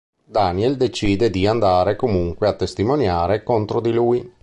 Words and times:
Daniel 0.25 0.77
decide 0.77 1.29
di 1.29 1.45
andare 1.45 1.95
comunque 1.95 2.47
a 2.47 2.53
testimoniare 2.55 3.43
contro 3.43 3.79
di 3.79 3.91
lui. 3.93 4.33